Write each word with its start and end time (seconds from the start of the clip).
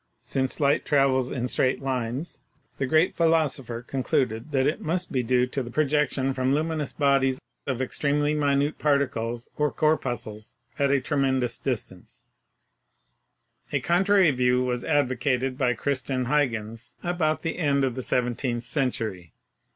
Since 0.23 0.59
light 0.59 0.83
travels 0.83 1.29
in 1.31 1.41
68 1.43 1.43
THYSICS 1.43 1.51
straight 1.51 1.81
lines, 1.83 2.39
the 2.79 2.87
great 2.87 3.15
philosopher 3.15 3.83
concluded 3.83 4.49
that 4.51 4.65
it 4.65 4.81
must 4.81 5.11
be 5.11 5.21
due 5.21 5.45
to 5.45 5.61
the 5.61 5.69
projection 5.69 6.33
from 6.33 6.55
luminous 6.55 6.91
bodies 6.91 7.39
of 7.67 7.83
extremely 7.83 8.33
minute 8.33 8.79
particles 8.79 9.47
or 9.57 9.71
corpuscles 9.71 10.55
at 10.79 10.89
a 10.89 10.99
tremendous 11.01 11.61
A 13.71 13.79
contrary 13.79 14.31
view 14.31 14.63
was 14.63 14.83
advocated 14.83 15.55
by 15.55 15.75
Christian 15.75 16.25
Huygens 16.25 16.95
about 17.03 17.43
the 17.43 17.59
end 17.59 17.83
of 17.83 17.93
the 17.93 18.01
seventeenth 18.01 18.63
century. 18.63 19.33